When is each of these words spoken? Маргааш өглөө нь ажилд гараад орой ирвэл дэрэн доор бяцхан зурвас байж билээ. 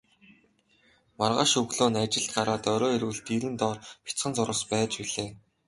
Маргааш 1.19 1.51
өглөө 1.61 1.87
нь 1.91 1.99
ажилд 2.03 2.29
гараад 2.35 2.63
орой 2.73 2.93
ирвэл 2.97 3.19
дэрэн 3.27 3.55
доор 3.61 3.77
бяцхан 4.05 4.33
зурвас 4.35 4.61
байж 4.71 4.91
билээ. 5.03 5.29